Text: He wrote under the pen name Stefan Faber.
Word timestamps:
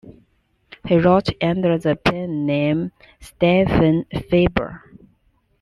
He 0.87 0.97
wrote 0.97 1.27
under 1.43 1.77
the 1.77 1.95
pen 1.95 2.47
name 2.47 2.91
Stefan 3.19 4.05
Faber. 4.31 4.81